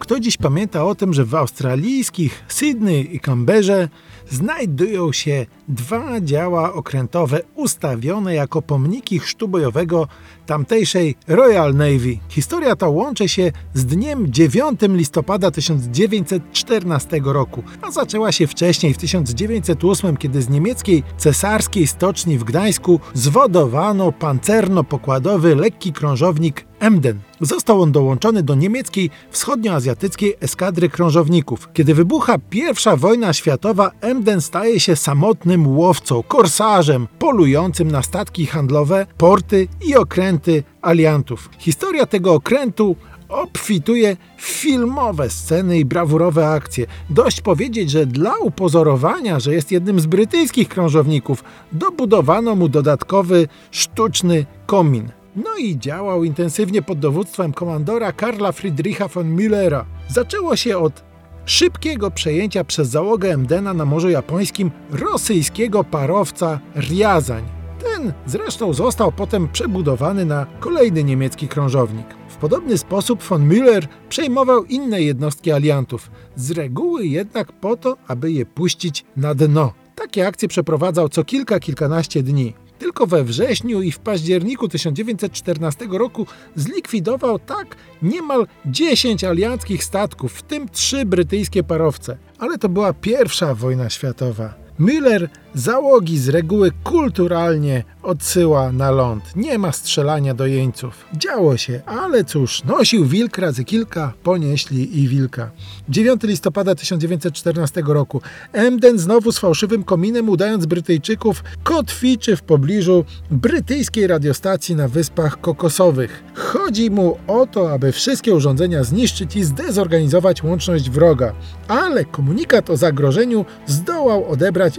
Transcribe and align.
Kto 0.00 0.20
dziś 0.20 0.36
pamięta 0.36 0.84
o 0.84 0.94
tym, 0.94 1.14
że 1.14 1.24
w 1.24 1.34
australijskich 1.34 2.44
Sydney 2.48 3.16
i 3.16 3.20
Canberrze 3.20 3.88
znajdują 4.30 5.12
się 5.12 5.46
dwa 5.68 6.20
działa 6.20 6.72
okrętowe 6.72 7.40
ustawione 7.54 8.34
jako 8.34 8.62
pomniki 8.62 9.18
chrztu 9.18 9.48
bojowego 9.48 10.08
tamtejszej 10.46 11.14
Royal 11.28 11.74
Navy. 11.74 12.18
Historia 12.28 12.76
ta 12.76 12.88
łączy 12.88 13.28
się 13.28 13.52
z 13.74 13.86
dniem 13.86 14.32
9 14.32 14.80
listopada 14.88 15.50
1914 15.50 17.20
roku, 17.24 17.62
a 17.82 17.90
zaczęła 17.90 18.32
się 18.32 18.46
wcześniej 18.46 18.94
w 18.94 18.98
1908, 18.98 20.16
kiedy 20.16 20.42
z 20.42 20.48
niemieckiej 20.48 21.02
cesarskiej 21.16 21.86
stoczni 21.86 22.38
w 22.38 22.44
Gdańsku 22.44 23.00
zwodowano 23.14 24.12
pancerno-pokładowy 24.12 25.56
lekki 25.56 25.92
krążownik 25.92 26.69
Emden. 26.80 27.20
Został 27.40 27.82
on 27.82 27.92
dołączony 27.92 28.42
do 28.42 28.54
niemieckiej 28.54 29.10
wschodnioazjatyckiej 29.30 30.34
eskadry 30.40 30.88
krążowników. 30.88 31.68
Kiedy 31.72 31.94
wybucha 31.94 32.36
I 32.52 32.62
wojna 32.96 33.32
światowa, 33.32 33.90
Emden 34.00 34.40
staje 34.40 34.80
się 34.80 34.96
samotnym 34.96 35.76
łowcą, 35.76 36.22
korsarzem, 36.22 37.08
polującym 37.18 37.90
na 37.90 38.02
statki 38.02 38.46
handlowe, 38.46 39.06
porty 39.18 39.68
i 39.86 39.96
okręty 39.96 40.62
aliantów. 40.82 41.50
Historia 41.58 42.06
tego 42.06 42.34
okrętu 42.34 42.96
obfituje 43.28 44.16
w 44.36 44.42
filmowe 44.42 45.30
sceny 45.30 45.78
i 45.78 45.84
brawurowe 45.84 46.48
akcje. 46.48 46.86
Dość 47.10 47.40
powiedzieć, 47.40 47.90
że 47.90 48.06
dla 48.06 48.38
upozorowania, 48.38 49.40
że 49.40 49.54
jest 49.54 49.72
jednym 49.72 50.00
z 50.00 50.06
brytyjskich 50.06 50.68
krążowników, 50.68 51.44
dobudowano 51.72 52.56
mu 52.56 52.68
dodatkowy 52.68 53.48
sztuczny 53.70 54.46
komin. 54.66 55.19
No 55.36 55.56
i 55.58 55.78
działał 55.78 56.24
intensywnie 56.24 56.82
pod 56.82 56.98
dowództwem 56.98 57.52
komandora 57.52 58.12
Karla 58.12 58.52
Friedricha 58.52 59.08
von 59.08 59.36
Müllera. 59.36 59.84
Zaczęło 60.08 60.56
się 60.56 60.78
od 60.78 61.04
szybkiego 61.44 62.10
przejęcia 62.10 62.64
przez 62.64 62.88
załogę 62.88 63.32
Emdena 63.32 63.74
na 63.74 63.84
Morzu 63.84 64.08
Japońskim 64.08 64.70
rosyjskiego 64.90 65.84
parowca 65.84 66.60
Riazań. 66.76 67.44
Ten 67.78 68.12
zresztą 68.26 68.72
został 68.72 69.12
potem 69.12 69.48
przebudowany 69.48 70.24
na 70.24 70.46
kolejny 70.60 71.04
niemiecki 71.04 71.48
krążownik. 71.48 72.06
W 72.28 72.36
podobny 72.36 72.78
sposób 72.78 73.22
von 73.22 73.48
Müller 73.48 73.86
przejmował 74.08 74.64
inne 74.64 75.02
jednostki 75.02 75.52
aliantów, 75.52 76.10
z 76.36 76.50
reguły 76.50 77.06
jednak 77.06 77.52
po 77.52 77.76
to, 77.76 77.96
aby 78.08 78.32
je 78.32 78.46
puścić 78.46 79.04
na 79.16 79.34
dno. 79.34 79.72
Takie 79.94 80.26
akcje 80.26 80.48
przeprowadzał 80.48 81.08
co 81.08 81.24
kilka, 81.24 81.60
kilkanaście 81.60 82.22
dni. 82.22 82.54
Tylko 82.80 83.06
we 83.06 83.24
wrześniu 83.24 83.82
i 83.82 83.92
w 83.92 83.98
październiku 83.98 84.68
1914 84.68 85.86
roku 85.90 86.26
zlikwidował 86.56 87.38
tak 87.38 87.76
niemal 88.02 88.46
10 88.66 89.24
alianckich 89.24 89.84
statków, 89.84 90.32
w 90.32 90.42
tym 90.42 90.68
trzy 90.68 91.04
brytyjskie 91.04 91.62
parowce. 91.62 92.16
Ale 92.38 92.58
to 92.58 92.68
była 92.68 92.92
pierwsza 92.92 93.54
wojna 93.54 93.90
światowa. 93.90 94.54
Müller 94.80 95.28
załogi 95.54 96.18
z 96.18 96.28
reguły 96.28 96.70
kulturalnie 96.84 97.84
odsyła 98.02 98.72
na 98.72 98.90
ląd. 98.90 99.24
Nie 99.36 99.58
ma 99.58 99.72
strzelania 99.72 100.34
do 100.34 100.46
jeńców. 100.46 101.04
Działo 101.14 101.56
się, 101.56 101.80
ale 101.86 102.24
cóż, 102.24 102.64
nosił 102.64 103.06
wilk 103.06 103.38
razy 103.38 103.64
kilka, 103.64 104.12
ponieśli 104.22 105.00
i 105.00 105.08
wilka. 105.08 105.50
9 105.88 106.22
listopada 106.22 106.74
1914 106.74 107.82
roku 107.86 108.22
Emden 108.52 108.98
znowu 108.98 109.32
z 109.32 109.38
fałszywym 109.38 109.84
kominem 109.84 110.28
udając 110.28 110.66
Brytyjczyków 110.66 111.44
kotwiczy 111.62 112.36
w 112.36 112.42
pobliżu 112.42 113.04
brytyjskiej 113.30 114.06
radiostacji 114.06 114.76
na 114.76 114.88
Wyspach 114.88 115.40
Kokosowych. 115.40 116.22
Chodzi 116.34 116.90
mu 116.90 117.18
o 117.26 117.46
to, 117.46 117.72
aby 117.72 117.92
wszystkie 117.92 118.34
urządzenia 118.34 118.84
zniszczyć 118.84 119.36
i 119.36 119.44
zdezorganizować 119.44 120.42
łączność 120.42 120.90
wroga. 120.90 121.32
Ale 121.68 122.04
komunikat 122.04 122.70
o 122.70 122.76
zagrożeniu 122.76 123.44
zdołał 123.66 124.30
odebrać 124.30 124.78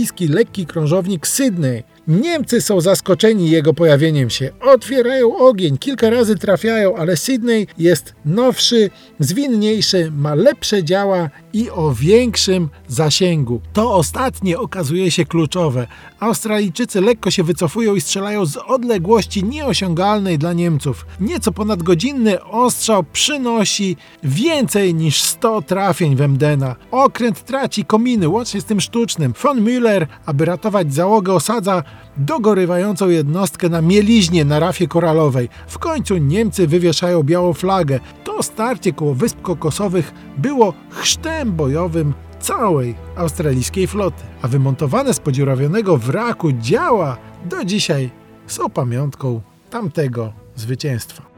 australijski 0.00 0.28
lekki 0.28 0.66
krążownik 0.66 1.26
Sydney. 1.26 1.82
Niemcy 2.08 2.60
są 2.60 2.80
zaskoczeni 2.80 3.50
jego 3.50 3.74
pojawieniem 3.74 4.30
się. 4.30 4.50
Otwierają 4.60 5.36
ogień, 5.36 5.78
kilka 5.78 6.10
razy 6.10 6.36
trafiają, 6.36 6.96
ale 6.96 7.16
Sydney 7.16 7.66
jest 7.78 8.14
nowszy, 8.24 8.90
zwinniejszy, 9.18 10.12
ma 10.16 10.34
lepsze 10.34 10.84
działa 10.84 11.30
i 11.52 11.70
o 11.70 11.94
większym 11.94 12.68
zasięgu. 12.88 13.60
To 13.72 13.94
ostatnie 13.94 14.58
okazuje 14.58 15.10
się 15.10 15.24
kluczowe. 15.24 15.86
Australijczycy 16.20 17.00
lekko 17.00 17.30
się 17.30 17.42
wycofują 17.42 17.94
i 17.94 18.00
strzelają 18.00 18.46
z 18.46 18.56
odległości 18.56 19.44
nieosiągalnej 19.44 20.38
dla 20.38 20.52
Niemców. 20.52 21.06
Nieco 21.20 21.52
ponad 21.52 21.82
godzinny 21.82 22.44
ostrzał 22.44 23.04
przynosi 23.12 23.96
więcej 24.22 24.94
niż 24.94 25.22
100 25.22 25.62
trafień 25.62 26.16
w 26.16 26.20
Emdena. 26.20 26.76
Okręt 26.90 27.44
traci 27.44 27.84
kominy, 27.84 28.28
łącznie 28.28 28.60
z 28.60 28.64
tym 28.64 28.80
sztucznym. 28.80 29.34
Von 29.42 29.64
Müller, 29.64 30.06
aby 30.26 30.44
ratować 30.44 30.94
załogę, 30.94 31.32
osadza 31.32 31.82
dogorywającą 32.20 33.08
jednostkę 33.08 33.68
na 33.68 33.82
mieliźnie 33.82 34.44
na 34.44 34.58
rafie 34.58 34.88
koralowej. 34.88 35.48
W 35.66 35.78
końcu 35.78 36.16
Niemcy 36.16 36.66
wywieszają 36.66 37.22
białą 37.22 37.52
flagę. 37.52 38.00
To 38.24 38.42
starcie 38.42 38.92
koło 38.92 39.14
Wysp 39.14 39.42
Kokosowych 39.42 40.12
było 40.38 40.72
chrztem 40.90 41.52
bojowym 41.52 42.14
całej 42.40 42.94
australijskiej 43.16 43.86
floty, 43.86 44.22
a 44.42 44.48
wymontowane 44.48 45.14
z 45.14 45.20
podziurawionego 45.20 45.96
wraku 45.96 46.52
działa 46.52 47.16
do 47.44 47.64
dzisiaj 47.64 48.10
są 48.46 48.70
pamiątką 48.70 49.40
tamtego 49.70 50.32
zwycięstwa. 50.56 51.29